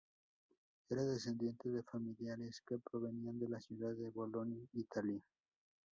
Era 0.89 1.03
descendiente 1.05 1.69
de 1.69 1.83
familiares 1.83 2.59
que 2.65 2.79
provenían 2.79 3.37
de 3.37 3.49
la 3.49 3.61
ciudad 3.61 3.93
de 3.93 4.09
Bolonia, 4.09 4.65
Italia. 4.73 5.21